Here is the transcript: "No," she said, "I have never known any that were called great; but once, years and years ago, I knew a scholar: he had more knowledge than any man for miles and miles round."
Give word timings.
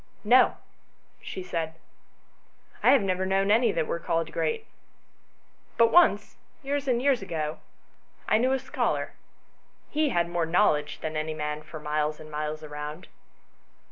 "No," 0.23 0.57
she 1.21 1.43
said, 1.43 1.75
"I 2.81 2.89
have 2.89 3.03
never 3.03 3.23
known 3.23 3.51
any 3.51 3.71
that 3.71 3.85
were 3.85 3.99
called 3.99 4.31
great; 4.31 4.65
but 5.77 5.91
once, 5.91 6.37
years 6.63 6.87
and 6.87 6.99
years 6.99 7.21
ago, 7.21 7.59
I 8.27 8.39
knew 8.39 8.51
a 8.53 8.57
scholar: 8.57 9.13
he 9.91 10.09
had 10.09 10.27
more 10.27 10.47
knowledge 10.47 11.01
than 11.01 11.15
any 11.15 11.35
man 11.35 11.61
for 11.61 11.79
miles 11.79 12.19
and 12.19 12.31
miles 12.31 12.63
round." 12.63 13.09